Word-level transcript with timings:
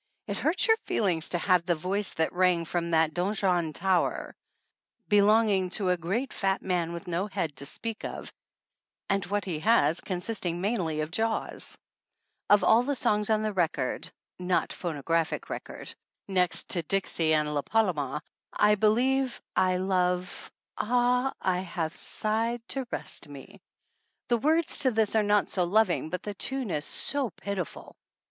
It 0.25 0.39
hurts 0.39 0.65
your 0.65 0.77
feelings 0.77 1.29
to 1.29 1.37
have 1.37 1.63
the" 1.63 1.75
voice 1.89 2.13
that 2.15 2.33
rang 2.33 2.65
from 2.65 2.89
that 2.89 3.13
donjon 3.13 3.71
tower" 3.71 4.33
be 5.07 5.19
37 5.19 5.19
THE 5.19 5.19
ANNALS 5.19 5.21
OF 5.21 5.21
ANN 5.21 5.27
longing 5.47 5.69
to 5.69 5.89
a 5.89 5.97
great 5.97 6.33
fat 6.33 6.61
man 6.63 6.91
with 6.91 7.07
no 7.07 7.27
head 7.27 7.55
to 7.57 7.67
speak 7.67 8.03
of, 8.03 8.33
and 9.09 9.23
what 9.27 9.45
he 9.45 9.59
has 9.59 10.01
consisting 10.01 10.59
mainly 10.59 11.01
of 11.01 11.11
jaws. 11.11 11.77
Of 12.49 12.63
all 12.63 12.81
the 12.81 12.95
songs 12.95 13.29
on 13.29 13.43
record 13.53 14.11
(not 14.39 14.69
phono 14.69 15.05
graphic 15.05 15.51
record) 15.51 15.93
next 16.27 16.69
to 16.69 16.81
Dixie 16.81 17.35
and 17.35 17.53
La 17.53 17.61
Paloma 17.61 18.23
I 18.51 18.73
believe 18.73 19.39
I 19.55 19.77
love 19.77 20.49
Ah, 20.79 21.31
I 21.39 21.59
have 21.59 21.95
sighed 21.95 22.67
to 22.69 22.87
rest 22.91 23.27
me! 23.27 23.61
The 24.29 24.37
words 24.37 24.79
to 24.79 24.89
this 24.89 25.15
are 25.15 25.21
not 25.21 25.47
so 25.47 25.63
loving, 25.63 26.09
but 26.09 26.23
the 26.23 26.33
tune 26.33 26.71
is 26.71 26.85
so 26.85 27.29
pitiful. 27.29 27.95